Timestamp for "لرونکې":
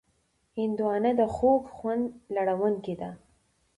2.35-2.95